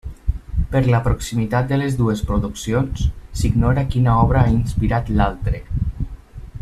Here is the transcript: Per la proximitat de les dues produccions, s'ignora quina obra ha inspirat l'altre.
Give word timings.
Per 0.69 0.79
la 0.93 1.01
proximitat 1.07 1.67
de 1.73 1.77
les 1.81 1.97
dues 1.99 2.23
produccions, 2.31 3.05
s'ignora 3.43 3.85
quina 3.97 4.17
obra 4.23 4.43
ha 4.47 4.55
inspirat 4.55 5.13
l'altre. 5.21 5.63